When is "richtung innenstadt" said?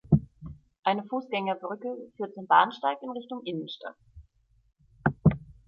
3.11-3.93